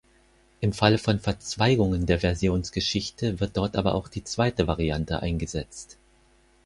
[0.61, 5.99] Im Falle von Verzweigungen der Versionsgeschichte wird dort aber auch die zweite Variante eingesetzt.